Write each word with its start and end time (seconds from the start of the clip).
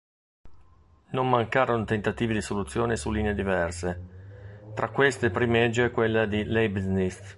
Non 1.11 1.29
mancarono 1.29 1.83
tentativi 1.83 2.33
dì 2.33 2.41
soluzioni 2.41 2.97
su 2.97 3.11
linee 3.11 3.35
diverse, 3.35 4.69
tra 4.73 4.89
queste 4.89 5.29
primeggia 5.29 5.91
quella 5.91 6.25
di 6.25 6.43
Leibniz. 6.43 7.21